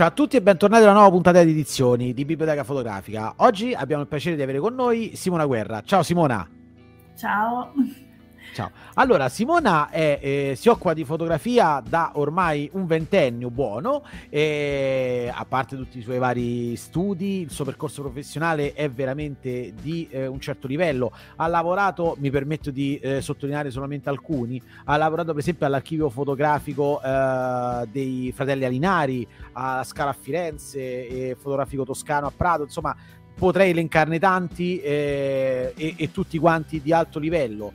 [0.00, 3.34] Ciao a tutti e bentornati alla nuova puntata di edizioni di Biblioteca Fotografica.
[3.36, 5.82] Oggi abbiamo il piacere di avere con noi Simona Guerra.
[5.82, 6.48] Ciao Simona.
[7.14, 7.70] Ciao.
[8.52, 8.70] Ciao.
[8.94, 15.44] Allora, Simona è, eh, si occupa di fotografia da ormai un ventennio buono, e, a
[15.44, 20.40] parte tutti i suoi vari studi, il suo percorso professionale è veramente di eh, un
[20.40, 21.12] certo livello.
[21.36, 27.00] Ha lavorato, mi permetto di eh, sottolineare solamente alcuni, ha lavorato per esempio all'archivio fotografico
[27.00, 32.96] eh, dei fratelli Alinari, alla Scala a Firenze, e fotografico toscano a Prato, insomma
[33.32, 37.72] potrei elencarne tanti eh, e, e tutti quanti di alto livello.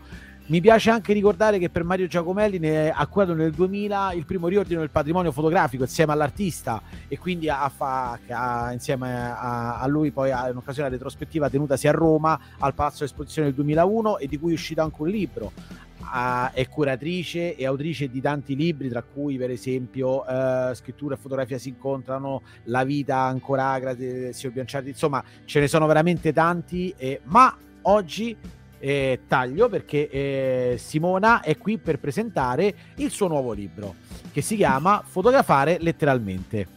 [0.47, 4.47] Mi piace anche ricordare che per Mario Giacomelli ne ha curato nel 2000 il primo
[4.47, 10.29] riordino del patrimonio fotografico insieme all'artista e quindi ha, ha, insieme a, a, lui poi
[10.29, 14.53] ha un'occasione retrospettiva tenutasi a Roma al Palazzo dell'Esposizione del 2001 e di cui è
[14.53, 15.51] uscito anche un libro.
[15.97, 21.17] Uh, è curatrice e autrice di tanti libri, tra cui per esempio uh, Scrittura e
[21.17, 26.31] fotografia si incontrano, La vita ancora agra di Signor Bianciardi, insomma ce ne sono veramente
[26.31, 28.37] tanti, eh, ma oggi
[28.79, 33.95] eh, taglio perché eh, Simona è qui per presentare il suo nuovo libro
[34.31, 36.67] che si chiama Fotografare letteralmente.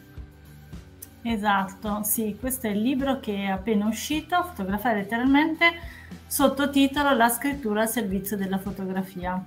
[1.22, 5.72] Esatto, sì, questo è il libro che è appena uscito, Fotografare letteralmente,
[6.26, 9.44] sottotitolo La scrittura al servizio della fotografia.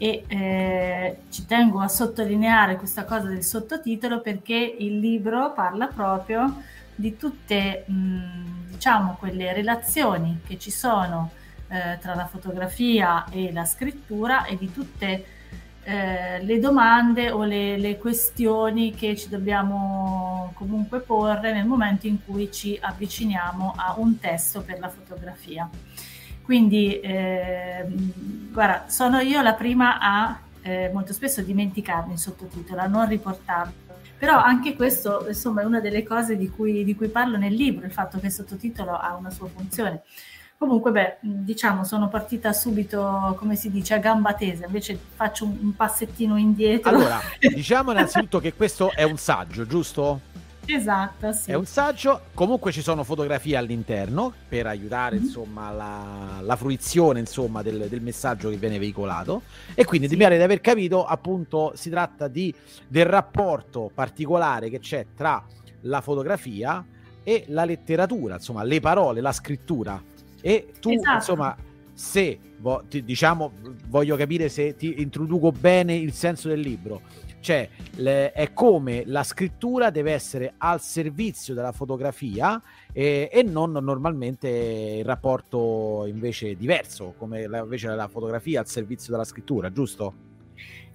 [0.00, 6.62] E eh, ci tengo a sottolineare questa cosa del sottotitolo perché il libro parla proprio
[6.94, 11.30] di tutte, mh, diciamo, quelle relazioni che ci sono
[11.68, 15.24] eh, tra la fotografia e la scrittura e di tutte
[15.84, 22.18] eh, le domande o le, le, questioni che ci dobbiamo comunque porre nel momento in
[22.24, 25.68] cui ci avviciniamo a un testo per la fotografia.
[26.42, 27.86] Quindi, eh,
[28.50, 33.72] guarda, sono io la prima a eh, molto spesso dimenticarmi il sottotitolo, a non riportarlo.
[34.18, 37.86] Però anche questo, insomma, è una delle cose di cui, di cui parlo nel libro,
[37.86, 40.02] il fatto che il sottotitolo ha una sua funzione.
[40.58, 45.56] Comunque, beh, diciamo, sono partita subito, come si dice, a gamba tesa, invece faccio un,
[45.60, 46.90] un passettino indietro.
[46.90, 50.20] Allora, diciamo innanzitutto che questo è un saggio, giusto?
[50.66, 51.52] Esatto, sì.
[51.52, 55.24] È un saggio, comunque ci sono fotografie all'interno per aiutare mm-hmm.
[55.24, 59.42] insomma, la, la, fruizione insomma, del, del, messaggio che viene veicolato
[59.74, 60.16] e quindi sì.
[60.16, 62.52] mi pare di aver capito appunto si tratta di,
[62.86, 65.42] del rapporto particolare che c'è tra
[65.82, 66.84] la fotografia
[67.22, 70.02] e la letteratura, insomma le parole, la scrittura
[70.40, 71.14] e tu, esatto.
[71.16, 71.56] insomma,
[71.92, 72.38] se
[72.88, 73.52] diciamo,
[73.88, 77.02] voglio capire se ti introduco bene il senso del libro.
[77.40, 82.60] Cioè, le, è come la scrittura deve essere al servizio della fotografia
[82.92, 84.48] e, e non normalmente
[84.98, 90.26] il rapporto invece diverso, come la, invece la fotografia al servizio della scrittura, giusto?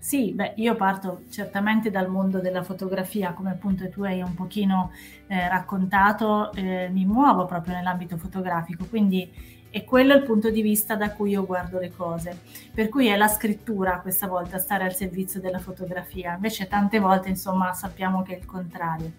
[0.04, 4.92] Sì, beh, io parto certamente dal mondo della fotografia, come appunto tu hai un pochino
[5.28, 9.32] eh, raccontato, eh, mi muovo proprio nell'ambito fotografico, quindi
[9.70, 12.38] è quello il punto di vista da cui io guardo le cose.
[12.74, 17.30] Per cui è la scrittura questa volta stare al servizio della fotografia, invece tante volte
[17.30, 19.10] insomma sappiamo che è il contrario.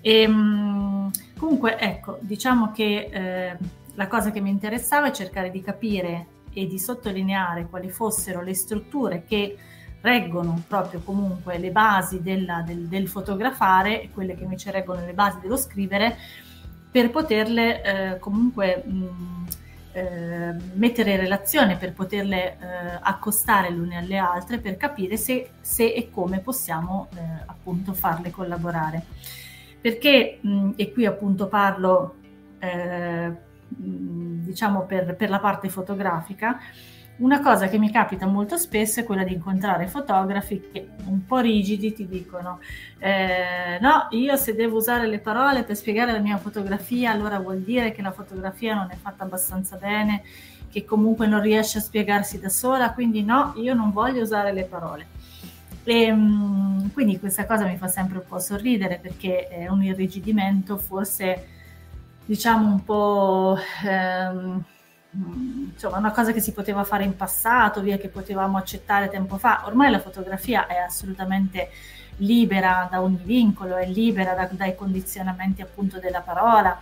[0.00, 3.56] E, ehm, comunque ecco, diciamo che eh,
[3.92, 8.54] la cosa che mi interessava è cercare di capire e di sottolineare quali fossero le
[8.54, 9.58] strutture che
[10.06, 15.12] reggono proprio comunque le basi della, del, del, fotografare e quelle che invece reggono le
[15.12, 16.16] basi dello scrivere
[16.90, 19.46] per poterle eh, comunque mh,
[19.92, 22.56] eh, mettere in relazione, per poterle eh,
[23.00, 28.30] accostare le une alle altre, per capire se, se e come possiamo eh, appunto farle
[28.30, 29.02] collaborare.
[29.80, 32.14] Perché, mh, e qui appunto parlo
[32.58, 33.32] eh,
[33.68, 36.58] diciamo per, per la parte fotografica,
[37.18, 41.38] una cosa che mi capita molto spesso è quella di incontrare fotografi che un po'
[41.38, 42.60] rigidi ti dicono
[42.98, 47.60] eh, no, io se devo usare le parole per spiegare la mia fotografia allora vuol
[47.60, 50.22] dire che la fotografia non è fatta abbastanza bene,
[50.70, 54.64] che comunque non riesce a spiegarsi da sola, quindi no, io non voglio usare le
[54.64, 55.06] parole.
[55.84, 60.76] E, ehm, quindi questa cosa mi fa sempre un po' sorridere perché è un irrigidimento
[60.76, 61.46] forse
[62.26, 63.58] diciamo un po'...
[63.86, 64.64] Ehm,
[65.72, 69.62] insomma, una cosa che si poteva fare in passato, via che potevamo accettare tempo fa.
[69.66, 71.70] Ormai la fotografia è assolutamente
[72.18, 76.80] libera da ogni vincolo, è libera da, dai condizionamenti appunto della parola,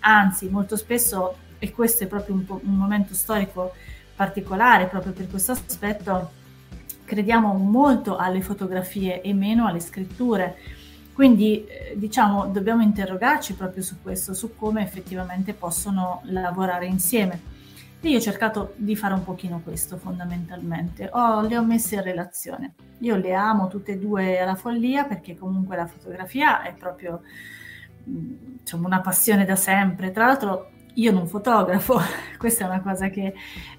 [0.00, 3.72] anzi molto spesso, e questo è proprio un, un momento storico
[4.14, 6.30] particolare proprio per questo aspetto,
[7.04, 10.56] crediamo molto alle fotografie e meno alle scritture.
[11.12, 17.54] Quindi eh, diciamo dobbiamo interrogarci proprio su questo, su come effettivamente possono lavorare insieme
[18.00, 22.02] E io ho cercato di fare un pochino questo fondamentalmente, ho, le ho messe in
[22.02, 22.74] relazione.
[22.98, 27.22] Io le amo tutte e due alla follia perché comunque la fotografia è proprio
[28.04, 30.10] insomma, una passione da sempre.
[30.10, 32.00] Tra l'altro io non fotografo,
[32.38, 33.34] questa è una cosa che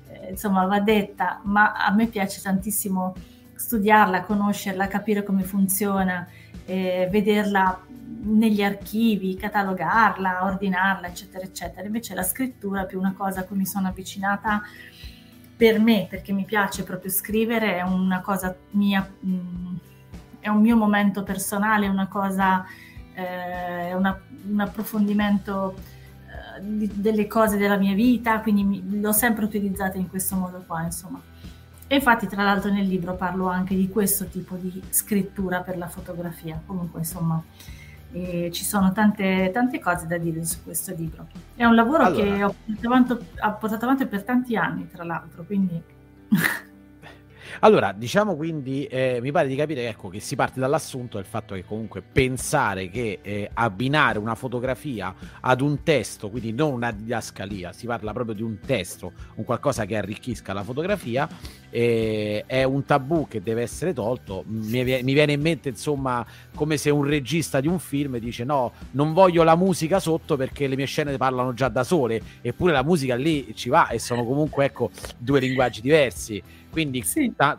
[0.09, 3.13] eh, insomma va detta, ma a me piace tantissimo
[3.55, 6.27] studiarla, conoscerla, capire come funziona,
[6.67, 7.81] eh, vederla
[8.23, 11.85] negli archivi, catalogarla, ordinarla, eccetera, eccetera.
[11.85, 14.61] Invece la scrittura è più una cosa a cui mi sono avvicinata
[15.55, 19.75] per me, perché mi piace proprio scrivere, è una cosa mia, mm,
[20.39, 22.65] è un mio momento personale, una cosa,
[23.13, 30.09] eh, una, un approfondimento eh, delle cose della mia vita, quindi l'ho sempre utilizzata in
[30.09, 31.21] questo modo qua, insomma.
[31.87, 35.87] E infatti, tra l'altro, nel libro parlo anche di questo tipo di scrittura per la
[35.87, 36.61] fotografia.
[36.65, 37.41] Comunque, insomma,
[38.11, 41.27] eh, ci sono tante, tante, cose da dire su questo libro.
[41.55, 42.23] È un lavoro allora.
[42.23, 45.81] che ho portato, avanti, ho portato avanti per tanti anni, tra l'altro, quindi
[47.61, 51.55] allora, diciamo quindi, eh, mi pare di capire ecco, che si parte dall'assunto del fatto
[51.55, 57.73] che comunque pensare che eh, abbinare una fotografia ad un testo, quindi non una didascalia,
[57.73, 61.27] si parla proprio di un testo, un qualcosa che arricchisca la fotografia,
[61.69, 64.43] eh, è un tabù che deve essere tolto.
[64.47, 66.25] Mi, mi, viene in mente, insomma,
[66.55, 70.67] come se un regista di un film dice no, non voglio la musica sotto perché
[70.67, 74.25] le mie scene parlano già da sole, eppure la musica lì ci va e sono
[74.25, 76.41] comunque, ecco, due linguaggi diversi.
[76.69, 77.33] Quindi, sì.
[77.35, 77.57] ta-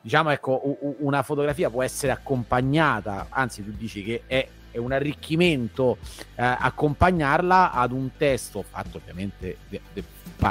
[0.00, 5.98] diciamo, ecco, una fotografia può essere accompagnata, anzi, tu dici che è, è un arricchimento
[6.34, 10.04] eh, accompagnarla ad un testo fatto ovviamente di, di,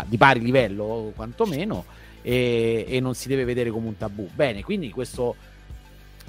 [0.06, 1.85] di pari livello, quantomeno,
[2.21, 4.27] e, e non si deve vedere come un tabù.
[4.33, 5.35] Bene, quindi questo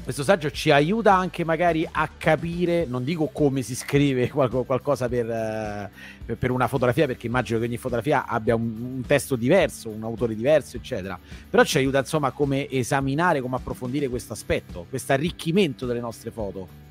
[0.02, 5.90] questo saggio ci aiuta anche magari a capire, non dico come si scrive qualcosa per,
[6.38, 10.34] per una fotografia, perché immagino che ogni fotografia abbia un, un, testo diverso, un autore
[10.34, 11.18] diverso, eccetera,
[11.48, 16.30] però ci aiuta insomma a come esaminare, come approfondire questo aspetto, questo arricchimento delle nostre
[16.30, 16.88] foto.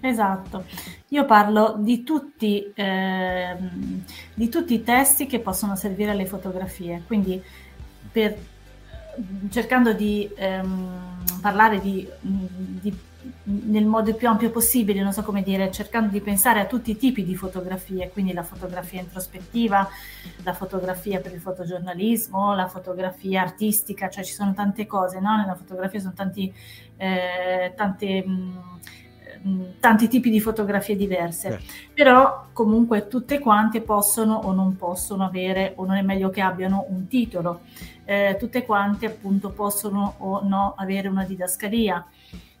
[0.00, 0.64] Esatto,
[1.08, 3.56] io parlo di tutti, eh,
[4.34, 7.42] di tutti i testi che possono servire alle fotografie, quindi
[8.12, 8.36] per
[9.50, 12.96] cercando di ehm, parlare di, di,
[13.44, 16.96] nel modo più ampio possibile, non so come dire, cercando di pensare a tutti i
[16.96, 19.88] tipi di fotografie, quindi la fotografia introspettiva,
[20.42, 25.36] la fotografia per il fotogiornalismo, la fotografia artistica, cioè ci sono tante cose, no?
[25.36, 26.52] Nella fotografia sono tanti,
[26.96, 28.24] eh, tante...
[28.26, 28.64] Mh,
[29.80, 31.58] tanti tipi di fotografie diverse, eh.
[31.92, 36.86] però comunque tutte quante possono o non possono avere, o non è meglio che abbiano
[36.88, 37.60] un titolo
[38.06, 42.06] eh, tutte quante appunto possono o no avere una didascalia.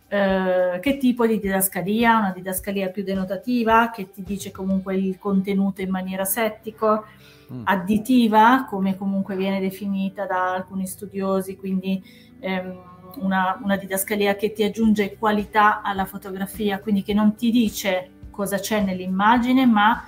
[0.08, 2.18] Eh, che tipo di didascalia?
[2.18, 7.04] Una didascalia più denotativa che ti dice comunque il contenuto in maniera settico,
[7.52, 7.62] mm.
[7.64, 12.02] additiva, come comunque viene definita da alcuni studiosi, quindi
[12.40, 18.10] ehm, una, una didascalia che ti aggiunge qualità alla fotografia, quindi che non ti dice
[18.30, 20.04] cosa c'è nell'immagine, ma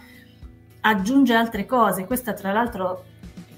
[0.80, 2.04] aggiunge altre cose.
[2.04, 3.04] Questa tra l'altro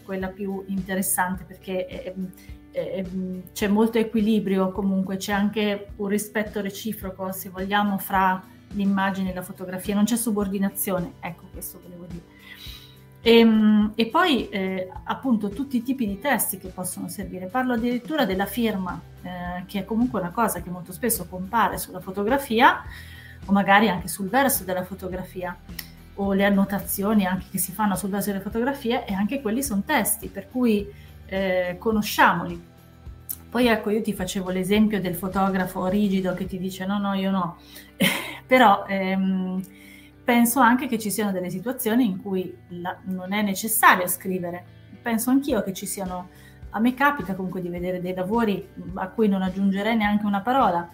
[0.05, 2.15] quella più interessante perché è,
[2.71, 3.05] è,
[3.53, 9.43] c'è molto equilibrio comunque, c'è anche un rispetto reciproco, se vogliamo, fra l'immagine e la
[9.43, 12.30] fotografia, non c'è subordinazione, ecco questo volevo dire.
[13.23, 17.75] E, ehm, e poi eh, appunto tutti i tipi di testi che possono servire, parlo
[17.75, 22.83] addirittura della firma, eh, che è comunque una cosa che molto spesso compare sulla fotografia
[23.47, 25.57] o magari anche sul verso della fotografia
[26.15, 29.83] o le annotazioni anche che si fanno sul base delle fotografie e anche quelli sono
[29.85, 30.87] testi, per cui
[31.27, 32.69] eh, conosciamoli.
[33.49, 37.31] Poi ecco, io ti facevo l'esempio del fotografo rigido che ti dice no, no, io
[37.31, 37.59] no,
[38.47, 39.61] però ehm,
[40.31, 44.65] penso anche che ci siano delle situazioni in cui la, non è necessario scrivere.
[45.03, 46.29] Penso anch'io che ci siano,
[46.71, 50.89] a me capita comunque di vedere dei lavori a cui non aggiungerei neanche una parola,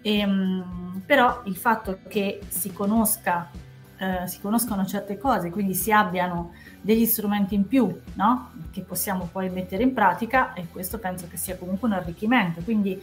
[0.00, 3.50] e, ehm, però il fatto che si conosca
[3.98, 8.52] eh, si conoscono certe cose, quindi si abbiano degli strumenti in più, no?
[8.70, 12.62] Che possiamo poi mettere in pratica e questo penso che sia comunque un arricchimento.
[12.62, 13.00] Quindi,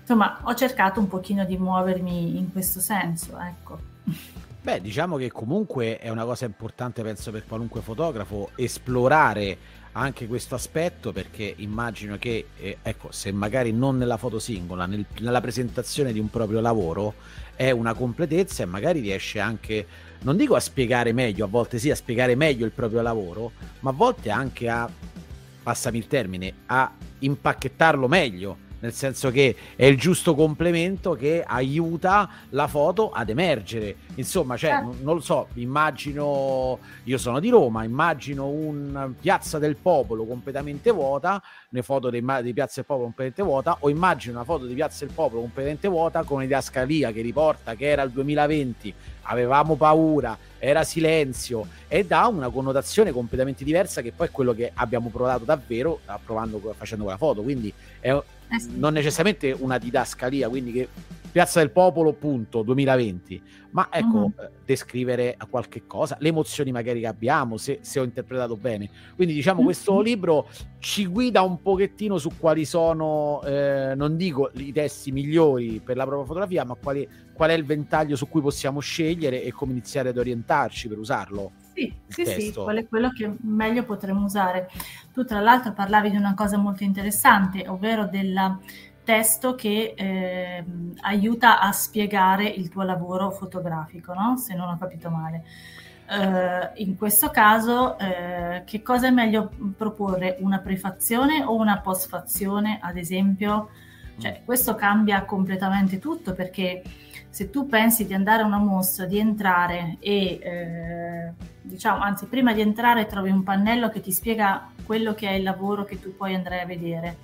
[0.00, 3.90] insomma, ho cercato un pochino di muovermi in questo senso, ecco.
[4.62, 10.54] Beh, diciamo che comunque è una cosa importante, penso, per qualunque fotografo, esplorare anche questo
[10.54, 16.12] aspetto perché immagino che, eh, ecco, se magari non nella foto singola, nel, nella presentazione
[16.12, 17.14] di un proprio lavoro,
[17.56, 19.84] è una completezza e magari riesce anche,
[20.20, 23.50] non dico a spiegare meglio, a volte sì, a spiegare meglio il proprio lavoro,
[23.80, 24.88] ma a volte anche a,
[25.60, 26.88] passami il termine, a
[27.18, 33.96] impacchettarlo meglio nel senso che è il giusto complemento che aiuta la foto ad emergere.
[34.16, 39.76] Insomma, cioè, non, non lo so, immagino, io sono di Roma, immagino un Piazza del
[39.76, 44.44] Popolo completamente vuota, le foto dei, di Piazza del Popolo completamente vuota, o immagino una
[44.44, 48.94] foto di Piazza del Popolo completamente vuota con didascalia che riporta che era il 2020,
[49.22, 54.72] avevamo paura, era silenzio e dà una connotazione completamente diversa che poi è quello che
[54.74, 57.42] abbiamo provato davvero provando, facendo quella foto.
[57.42, 58.20] Quindi è
[58.54, 58.70] eh sì.
[58.74, 60.88] non necessariamente una didascalia, quindi che
[61.32, 64.48] Piazza del Popolo, punto, 2020, ma ecco, uh-huh.
[64.66, 68.90] descrivere qualche cosa, le emozioni magari che abbiamo, se, se ho interpretato bene.
[69.16, 69.64] Quindi diciamo uh-huh.
[69.64, 75.80] questo libro ci guida un pochettino su quali sono, eh, non dico i testi migliori
[75.82, 79.52] per la propria fotografia, ma quali, qual è il ventaglio su cui possiamo scegliere e
[79.52, 81.52] come iniziare ad orientarci per usarlo.
[81.74, 84.68] Sì, sì, sì, qual è quello che meglio potremmo usare.
[85.12, 88.58] Tu tra l'altro parlavi di una cosa molto interessante, ovvero del
[89.04, 90.64] testo che eh,
[91.00, 94.36] aiuta a spiegare il tuo lavoro fotografico, no?
[94.36, 95.44] se non ho capito male.
[96.08, 100.36] Uh, in questo caso, uh, che cosa è meglio proporre?
[100.40, 103.70] Una prefazione o una postfazione, ad esempio?
[104.18, 106.82] Cioè, questo cambia completamente tutto perché
[107.32, 112.52] se tu pensi di andare a una mostra, di entrare e eh, diciamo, anzi, prima
[112.52, 116.14] di entrare trovi un pannello che ti spiega quello che è il lavoro che tu
[116.14, 117.16] poi andrai a vedere.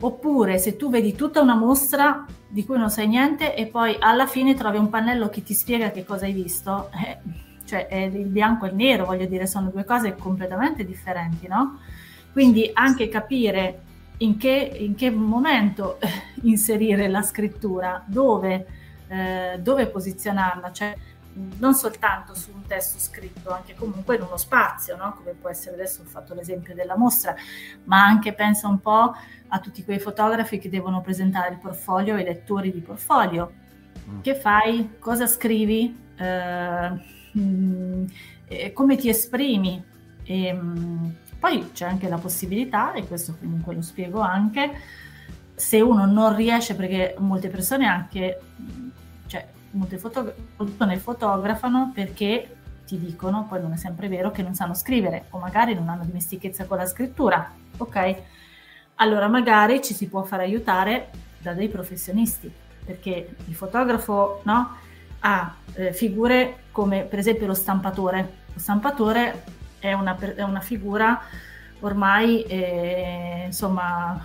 [0.00, 4.26] Oppure se tu vedi tutta una mostra di cui non sai niente e poi alla
[4.26, 7.18] fine trovi un pannello che ti spiega che cosa hai visto, eh,
[7.64, 11.78] cioè il bianco e il nero, voglio dire, sono due cose completamente differenti, no?
[12.32, 13.82] Quindi anche capire
[14.18, 16.00] in che, in che momento
[16.42, 20.96] inserire la scrittura, dove eh, dove posizionarla, cioè
[21.58, 25.14] non soltanto su un testo scritto, anche comunque in uno spazio, no?
[25.16, 27.34] come può essere adesso ho fatto l'esempio della mostra,
[27.84, 29.12] ma anche pensa un po'
[29.48, 33.52] a tutti quei fotografi che devono presentare il portfolio ai lettori di portfolio.
[34.08, 34.20] Mm.
[34.20, 34.96] Che fai?
[34.98, 36.12] Cosa scrivi?
[36.16, 36.90] Eh,
[37.32, 38.04] mh,
[38.46, 39.82] eh, come ti esprimi?
[40.22, 44.70] E, mh, poi c'è anche la possibilità, e questo comunque lo spiego anche,
[45.54, 48.40] se uno non riesce, perché molte persone anche
[49.74, 52.56] molte persone fotografano perché
[52.86, 56.04] ti dicono, poi non è sempre vero, che non sanno scrivere o magari non hanno
[56.04, 58.16] dimestichezza con la scrittura, ok?
[58.96, 62.52] Allora magari ci si può far aiutare da dei professionisti,
[62.84, 64.76] perché il fotografo no,
[65.20, 68.42] ha eh, figure come per esempio lo stampatore.
[68.52, 69.44] Lo stampatore
[69.78, 71.20] è una, è una figura
[71.80, 74.24] ormai, eh, insomma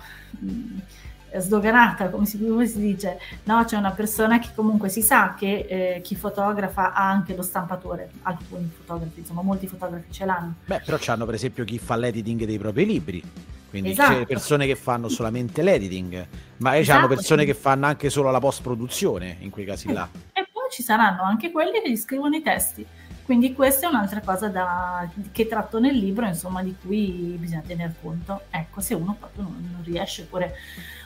[1.38, 3.64] sdoganata, come si, come si dice, no?
[3.64, 8.10] C'è una persona che comunque si sa che eh, chi fotografa ha anche lo stampatore,
[8.22, 10.54] alcuni fotografi, insomma molti fotografi ce l'hanno.
[10.64, 13.22] Beh, però c'hanno per esempio chi fa l'editing dei propri libri,
[13.70, 14.18] quindi esatto.
[14.18, 16.26] c'è persone che fanno solamente l'editing,
[16.58, 16.98] ma esatto.
[16.98, 20.08] c'hanno persone che fanno anche solo la post-produzione in quei casi là.
[20.32, 22.84] E poi ci saranno anche quelli che gli scrivono i testi.
[23.30, 27.94] Quindi questa è un'altra cosa da, che tratto nel libro, insomma, di cui bisogna tener
[28.02, 28.40] conto.
[28.50, 30.56] Ecco, se uno proprio non, non riesce, oppure,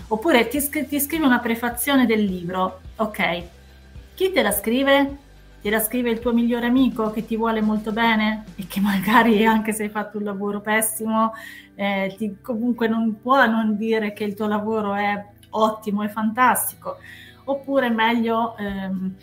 [0.09, 3.43] oppure ti, ti scrive una prefazione del libro, ok,
[4.15, 5.19] chi te la scrive?
[5.61, 9.45] Te la scrive il tuo migliore amico che ti vuole molto bene e che magari
[9.45, 11.35] anche se hai fatto un lavoro pessimo,
[11.75, 16.97] eh, ti, comunque non può non dire che il tuo lavoro è ottimo e fantastico.
[17.45, 18.57] Oppure meglio...
[18.57, 19.15] Ehm,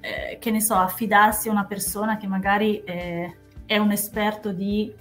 [0.00, 4.92] eh, che ne so, affidarsi a una persona che magari eh, è un esperto di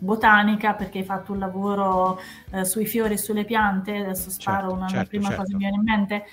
[0.00, 2.18] botanica perché hai fatto un lavoro
[2.50, 5.42] eh, sui fiori e sulle piante, adesso sparo certo, una, certo, prima certo.
[5.42, 6.24] cosa che mi viene in mente,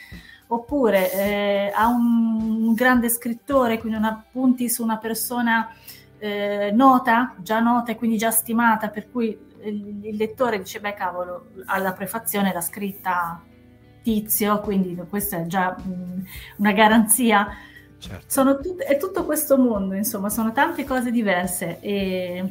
[0.47, 5.69] oppure eh, a un, un, grande scrittore, quindi una, punti su una persona
[6.17, 10.93] eh, nota, già nota e quindi già stimata, per cui il, il lettore dice, beh
[10.93, 13.41] cavolo, alla prefazione l'ha scritta
[14.01, 16.25] Tizio, quindi questa è già mh,
[16.57, 17.49] una garanzia
[17.99, 18.57] Certo.
[18.61, 22.43] Tut- è tutto questo mondo, insomma, sono tante cose diverse, e...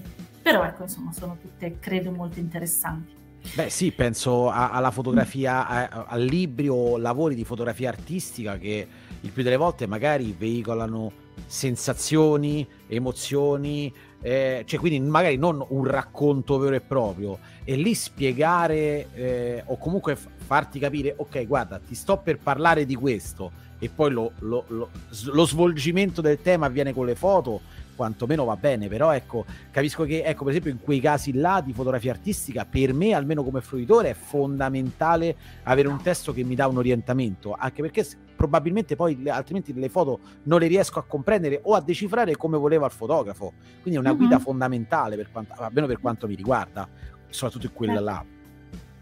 [0.42, 3.14] però ecco, insomma, sono tutte, credo, molto interessanti.
[3.54, 8.86] Beh sì, penso a- alla fotografia, a-, a libri o lavori di fotografia artistica che
[9.20, 11.12] il più delle volte magari veicolano
[11.46, 19.08] sensazioni, emozioni, eh, cioè quindi magari non un racconto vero e proprio, e lì spiegare
[19.14, 24.10] eh, o comunque farti capire, ok, guarda, ti sto per parlare di questo, e poi
[24.10, 24.90] lo, lo, lo,
[25.24, 27.60] lo, svolgimento del tema avviene con le foto,
[27.94, 31.72] quantomeno va bene, però ecco, capisco che, ecco, per esempio in quei casi là di
[31.72, 36.66] fotografia artistica, per me, almeno come fruitore, è fondamentale avere un testo che mi dà
[36.68, 38.06] un orientamento, anche perché
[38.36, 42.86] probabilmente poi altrimenti le foto non le riesco a comprendere o a decifrare come voleva
[42.86, 44.18] il fotografo, quindi è una mm-hmm.
[44.18, 46.88] guida fondamentale, per quanto, almeno per quanto mi riguarda,
[47.28, 48.24] soprattutto in quella là.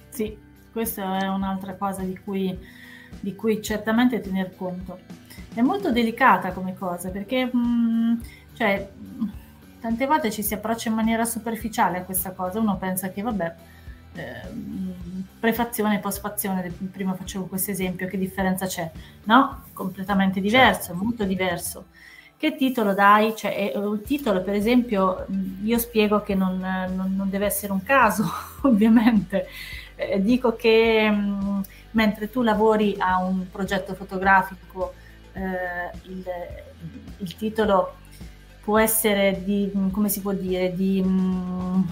[0.09, 0.39] Sì,
[0.73, 2.57] questa è un'altra cosa di cui,
[3.21, 5.01] di cui certamente tener conto.
[5.53, 8.15] È molto delicata come cosa perché mh, mm,
[8.55, 8.89] cioè,
[9.81, 13.55] tante volte ci si approccia in maniera superficiale a questa cosa, uno pensa che vabbè,
[14.15, 18.91] eh, prefazione e postfazione, prima facevo questo esempio, che differenza c'è?
[19.25, 21.03] No, completamente diverso, certo.
[21.03, 21.87] molto diverso.
[22.37, 23.35] Che titolo dai?
[23.37, 25.27] Cioè, il titolo, per esempio,
[25.63, 28.25] io spiego che non, non, non deve essere un caso,
[28.63, 29.47] ovviamente.
[29.97, 34.95] Eh, dico che mh, mentre tu lavori a un progetto fotografico,
[35.33, 36.25] eh, il,
[37.19, 37.97] il, titolo
[38.63, 41.87] può essere di, come si può dire, di mh,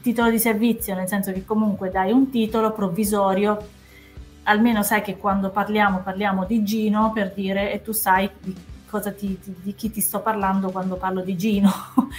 [0.00, 3.58] titolo di servizio, nel senso che comunque dai un titolo provvisorio,
[4.44, 8.54] almeno sai che quando parliamo parliamo di Gino per dire e tu sai di,
[9.16, 11.70] ti, di, chi ti sto parlando quando parlo di Gino.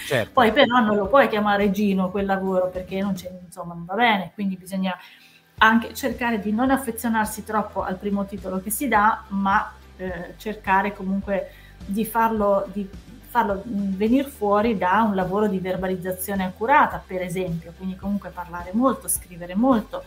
[0.05, 0.31] Certo.
[0.33, 3.15] Poi però non lo puoi chiamare Gino quel lavoro perché non,
[3.45, 4.95] insomma, non va bene, quindi bisogna
[5.57, 10.93] anche cercare di non affezionarsi troppo al primo titolo che si dà, ma eh, cercare
[10.93, 11.51] comunque
[11.85, 12.87] di farlo, di
[13.33, 19.07] farlo venire fuori da un lavoro di verbalizzazione accurata, per esempio, quindi comunque parlare molto,
[19.07, 20.03] scrivere molto,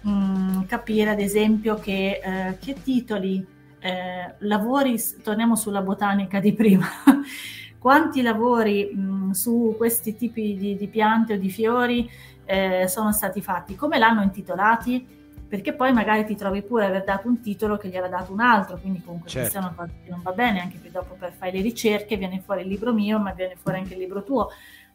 [0.00, 3.46] mh, mm, capire ad esempio che, eh, che titoli,
[3.78, 6.86] eh, lavori, torniamo sulla botanica di prima,
[7.78, 12.10] quanti lavori mh, mm, su questi tipi di, di, piante o di fiori
[12.46, 15.15] eh, sono stati fatti, come l'hanno intitolati,
[15.48, 18.40] perché poi magari ti trovi pure aver dato un titolo che gli era dato un
[18.40, 19.50] altro, quindi comunque certo.
[19.50, 22.16] questa è una cosa che non va bene, anche che dopo per fare le ricerche
[22.16, 24.50] viene fuori il libro mio, ma viene fuori anche il libro tuo.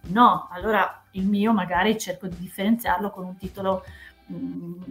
[0.07, 3.83] No, allora il mio magari cerco di differenziarlo con un titolo
[4.25, 4.81] mh, mm,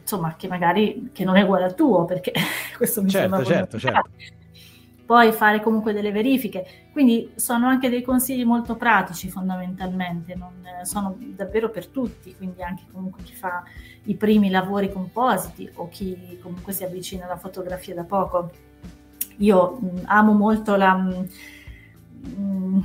[0.00, 2.32] insomma che magari che non è uguale al tuo, perché
[2.76, 4.10] questo mi certo, sembra certo, certo
[5.12, 6.64] poi fare comunque delle verifiche.
[6.90, 12.62] Quindi sono anche dei consigli molto pratici fondamentalmente, non, eh, sono davvero per tutti, quindi
[12.62, 13.62] anche comunque chi fa
[14.04, 18.52] i primi lavori compositi o chi comunque si avvicina alla fotografia da poco.
[19.36, 20.94] Io mh, mm, amo molto la...
[20.94, 21.26] Mh,
[22.34, 22.80] mm,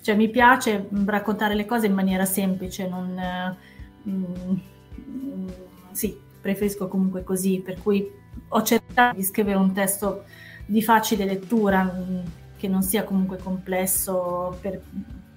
[0.00, 3.56] cioè mi piace raccontare le cose in maniera semplice, non...
[4.08, 5.36] Mm,
[5.90, 8.08] sì, preferisco comunque così, per cui
[8.46, 10.22] ho cercato di scrivere un testo
[10.68, 12.18] di facile lettura, mm,
[12.58, 14.78] che non sia comunque complesso per,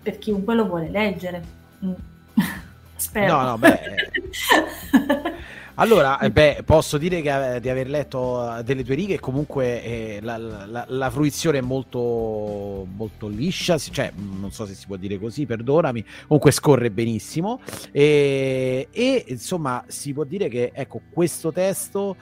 [0.04, 1.42] per chiunque lo vuole leggere.
[1.86, 1.94] Mm.
[2.98, 3.38] Spero.
[3.38, 3.80] No, no, beh.
[5.76, 9.82] Allora, eh, beh, posso dire che, eh, di aver letto eh, delle tue righe comunque
[9.82, 14.98] eh, la, la, la, fruizione è molto, molto liscia, cioè non so se si può
[14.98, 21.52] dire così, perdonami, comunque scorre benissimo e, e insomma si può dire che ecco questo
[21.54, 22.16] testo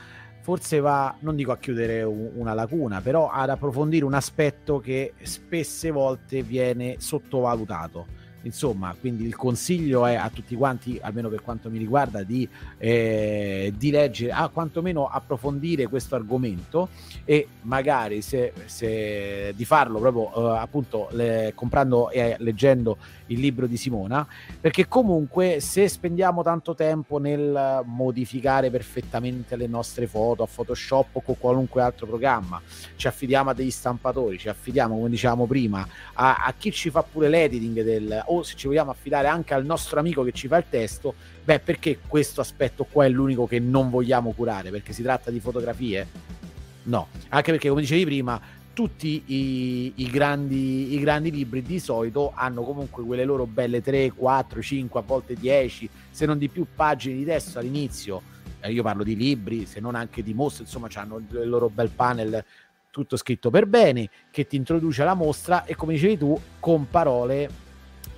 [0.49, 5.91] forse va, non dico a chiudere una lacuna, però ad approfondire un aspetto che spesse
[5.91, 8.17] volte viene sottovalutato.
[8.43, 13.71] Insomma, quindi il consiglio è a tutti quanti, almeno per quanto mi riguarda, di, eh,
[13.77, 16.89] di leggere, a quantomeno approfondire questo argomento
[17.25, 22.97] e magari se, se di farlo proprio eh, appunto le, comprando e leggendo
[23.29, 24.25] il libro di Simona,
[24.59, 31.21] perché comunque se spendiamo tanto tempo nel modificare perfettamente le nostre foto a Photoshop o
[31.21, 32.61] con qualunque altro programma,
[32.95, 37.03] ci affidiamo a degli stampatori, ci affidiamo, come dicevamo prima, a, a chi ci fa
[37.03, 40.57] pure l'editing del o se ci vogliamo affidare anche al nostro amico che ci fa
[40.57, 41.13] il testo,
[41.43, 44.69] beh, perché questo aspetto qua è l'unico che non vogliamo curare?
[44.69, 46.37] Perché si tratta di fotografie?
[46.83, 48.39] No, anche perché come dicevi prima,
[48.79, 54.13] tutti i, i, grandi, i grandi libri di solito hanno comunque quelle loro belle 3,
[54.13, 58.21] 4, 5, a volte 10, se non di più pagine di testo all'inizio.
[58.61, 61.89] Eh, io parlo di libri, se non anche di mostre, insomma, hanno il loro bel
[61.89, 62.41] panel
[62.89, 67.49] tutto scritto per bene, che ti introduce alla mostra e come dicevi tu, con parole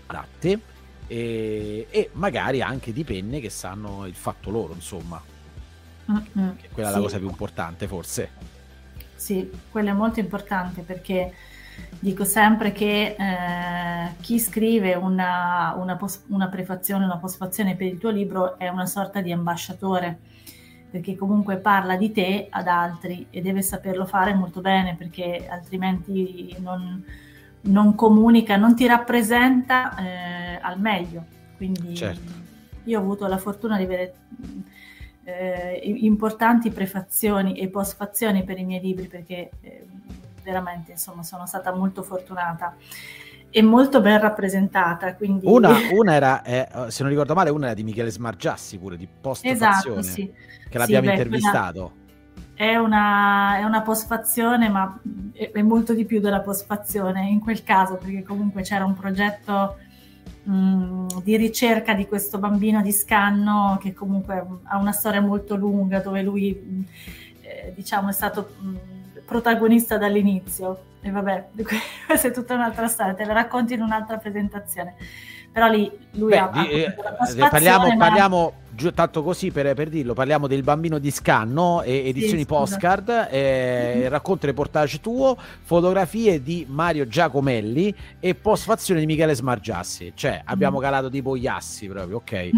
[0.06, 0.60] adatte
[1.08, 5.19] e, e, magari anche di penne che sanno il fatto loro, insomma.
[6.12, 6.50] Mm-hmm.
[6.71, 8.60] quella è la cosa più importante, forse.
[9.21, 11.31] Sì, quella è molto importante perché
[11.99, 17.99] dico sempre che eh, chi scrive una, una, pos- una prefazione, una postfazione per il
[17.99, 20.17] tuo libro è una sorta di ambasciatore
[20.89, 26.55] perché comunque parla di te ad altri e deve saperlo fare molto bene perché altrimenti
[26.57, 27.05] non,
[27.62, 31.25] non comunica, non ti rappresenta eh, al meglio.
[31.57, 32.31] Quindi certo.
[32.86, 34.13] io ho avuto la fortuna di avere
[35.23, 39.86] eh, importanti prefazioni e postfazioni per i miei libri perché eh,
[40.43, 42.75] veramente insomma sono stata molto fortunata
[43.51, 45.13] e molto ben rappresentata.
[45.15, 45.45] Quindi...
[45.45, 49.07] Una, una era, eh, se non ricordo male, una era di Michele Smargiassi pure, di
[49.07, 50.31] postfazione, esatto, sì.
[50.69, 51.91] che l'abbiamo sì, beh, intervistato.
[52.53, 54.99] È una, è una postfazione, ma
[55.34, 59.77] è, è, molto di più della postfazione in quel caso, perché comunque c'era un progetto
[60.49, 65.99] mm, di ricerca di questo bambino di scanno che comunque ha una storia molto lunga
[65.99, 66.81] dove lui mm,
[67.41, 68.75] eh, diciamo è stato mm,
[69.25, 70.89] protagonista dall'inizio.
[71.01, 71.49] E vabbè
[72.05, 74.95] questa è tutta un'altra storia te la racconti in un'altra presentazione
[75.52, 76.96] però lì lui Beh, ha, di, eh,
[77.50, 77.98] parliamo, ma...
[77.98, 78.54] parliamo
[78.94, 83.94] tanto così per, per, dirlo parliamo del bambino di Scanno e edizioni sì, postcard eh,
[83.98, 84.08] mm-hmm.
[84.08, 90.14] racconto reportage tuo fotografie di Mario Giacomelli e postfazione di Michele Smargiassi.
[90.16, 90.82] Cioè abbiamo mm.
[90.82, 92.50] calato tipo gli assi proprio ok.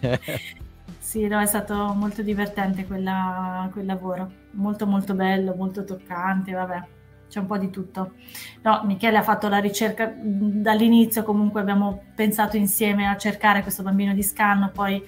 [1.04, 4.30] Sì no, è stato molto divertente quella, quel lavoro.
[4.52, 6.82] Molto molto bello molto toccante vabbè
[7.34, 8.12] c'è un po' di tutto.
[8.62, 14.14] No, Michele ha fatto la ricerca dall'inizio, comunque abbiamo pensato insieme a cercare questo bambino
[14.14, 15.02] di scanno, poi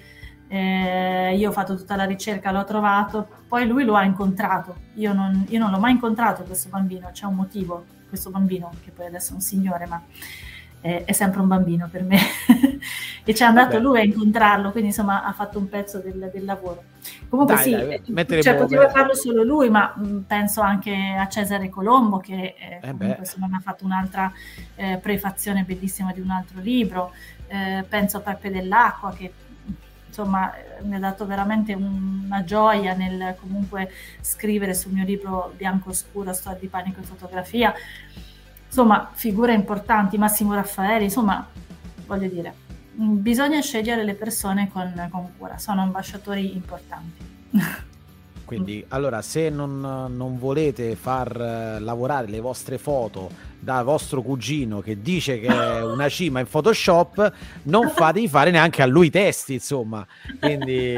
[0.48, 4.74] eh, io ho fatto tutta la ricerca, l'ho trovato, poi lui lo ha incontrato.
[4.94, 8.90] Io non, io non l'ho mai incontrato questo bambino, c'è un motivo, questo bambino, che
[8.90, 10.02] poi adesso è un signore, ma
[10.86, 12.18] è, è sempre un bambino per me.
[13.24, 16.44] e ci è andato lui a incontrarlo, quindi insomma ha fatto un pezzo del, del
[16.44, 16.84] lavoro.
[17.28, 21.26] Comunque dai, sì, dai, cioè, poteva farlo solo lui, ma mh, mm, penso anche a
[21.26, 24.32] Cesare Colombo che eh, eh comunque insomma, ha fatto un'altra
[24.76, 27.12] eh, prefazione bellissima di un altro libro,
[27.48, 29.32] eh, penso a Peppe dell'Acqua che
[30.06, 36.32] insomma mi ha dato veramente una gioia nel comunque scrivere sul mio libro Bianco Oscuro,
[36.32, 37.74] Storia di panico e fotografia
[38.76, 41.46] insomma, figure importanti, Massimo Raffaelli, insomma,
[42.06, 42.54] voglio dire,
[42.92, 47.24] bisogna scegliere le persone con, con cura, sono ambasciatori importanti.
[48.46, 53.28] Quindi, allora, se non, non, volete far eh, lavorare le vostre foto
[53.58, 57.32] da vostro cugino che dice che è una cima in Photoshop,
[57.64, 60.06] non fatevi fare neanche a lui i testi, insomma.
[60.38, 60.94] Quindi,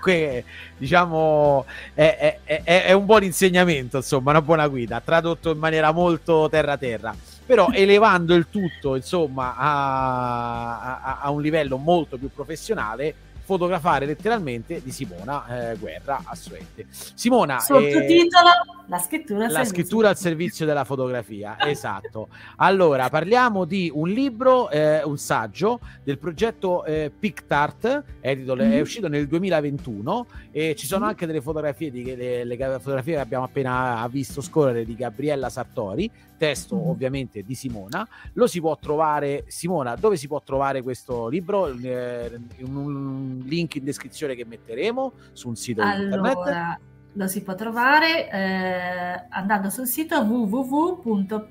[0.00, 0.44] que,
[0.78, 5.90] diciamo, è, è, è, è, un buon insegnamento, insomma, una buona guida, tradotto in maniera
[5.90, 7.12] molto terra-terra.
[7.44, 13.14] Però elevando il tutto, insomma, a, a, a un livello molto più professionale,
[13.46, 16.86] fotografare letteralmente di Simona eh, Guerra assolutamente.
[16.90, 19.64] Simona sottotitolo eh, la scrittura al la servizio.
[19.64, 26.18] scrittura al servizio della fotografia esatto allora parliamo di un libro eh, un saggio del
[26.18, 28.72] progetto eh, PictArt edito, mm-hmm.
[28.72, 31.08] è uscito nel 2021 e ci sono mm-hmm.
[31.10, 36.10] anche delle fotografie di, le, le, fotografie che abbiamo appena visto scorrere di Gabriella Sartori
[36.36, 36.88] testo mm.
[36.88, 38.06] ovviamente di Simona.
[38.34, 41.68] Lo si può trovare, Simona, dove si può trovare questo libro?
[41.68, 46.78] Eh, un link in descrizione che metteremo su un sito allora, internet.
[47.12, 51.44] Lo si può trovare eh, andando sul sito www.picta.it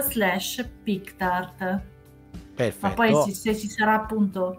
[0.00, 1.80] slash pictart.
[2.54, 2.86] Perfetto.
[2.86, 4.58] Ma poi se, se ci sarà appunto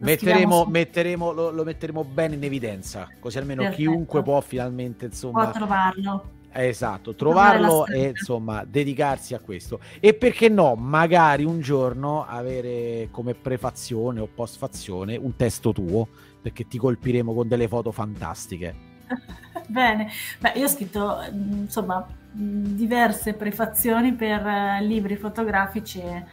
[0.00, 3.82] Metteremo, metteremo lo, lo, metteremo bene in evidenza, così almeno Perfetto.
[3.82, 6.30] chiunque può finalmente insomma può trovarlo.
[6.52, 9.80] Esatto, trovarlo e insomma dedicarsi a questo.
[10.00, 16.08] E perché no, magari un giorno avere come prefazione o postfazione un testo tuo,
[16.42, 18.88] perché ti colpiremo con delle foto fantastiche.
[19.66, 20.10] Bene,
[20.40, 26.24] Beh, io ho scritto insomma diverse prefazioni per uh, libri fotografici e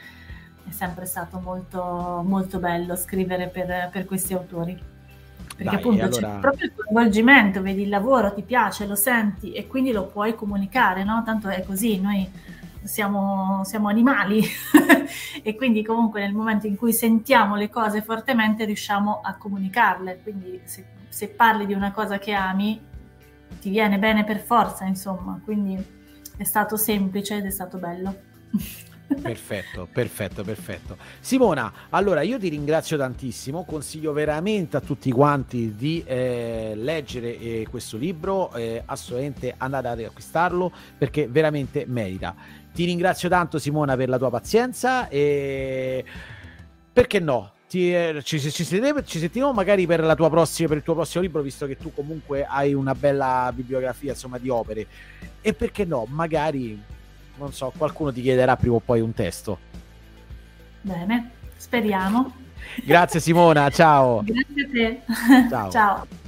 [0.67, 4.95] è sempre stato molto, molto bello scrivere per, per questi autori
[5.57, 6.33] perché Dai, appunto allora...
[6.35, 10.35] c'è proprio il coinvolgimento, vedi il lavoro, ti piace, lo senti e quindi lo puoi
[10.35, 11.23] comunicare, no?
[11.25, 12.29] Tanto è così, noi
[12.83, 14.43] siamo, siamo animali
[15.43, 20.61] e quindi comunque nel momento in cui sentiamo le cose fortemente riusciamo a comunicarle, quindi
[20.63, 22.79] se, se parli di una cosa che ami
[23.59, 25.83] ti viene bene per forza, insomma, quindi
[26.37, 28.15] è stato semplice ed è stato bello.
[29.07, 30.97] Perfetto, perfetto, perfetto.
[31.21, 37.67] Simona, allora io ti ringrazio tantissimo, consiglio veramente a tutti quanti di eh, leggere eh,
[37.69, 42.35] questo libro, eh, assolutamente andate ad acquistarlo perché veramente merita.
[42.73, 46.03] Ti ringrazio tanto Simona per la tua pazienza e
[46.91, 47.53] perché no?
[47.69, 51.65] Ti, eh, ci, ci, ci, sentiamo magari per, prossima, per il tuo prossimo libro, visto
[51.65, 54.85] che tu comunque hai una bella bibliografia insomma, di opere.
[55.41, 56.05] E perché no?
[56.09, 56.81] Magari
[57.37, 59.57] non so, qualcuno ti chiederà prima o poi un testo.
[60.81, 62.33] Bene, speriamo.
[62.83, 64.23] Grazie Simona, ciao.
[64.23, 65.01] Grazie a te.
[65.49, 65.71] Ciao.
[65.71, 66.25] ciao.